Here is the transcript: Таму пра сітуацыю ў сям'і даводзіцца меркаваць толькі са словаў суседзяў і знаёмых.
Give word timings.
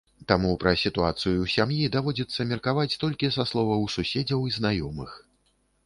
Таму 0.31 0.53
пра 0.61 0.71
сітуацыю 0.83 1.33
ў 1.41 1.45
сям'і 1.57 1.91
даводзіцца 1.97 2.47
меркаваць 2.55 2.89
толькі 3.05 3.33
са 3.39 3.49
словаў 3.53 3.89
суседзяў 3.99 4.39
і 4.51 4.61
знаёмых. 4.61 5.11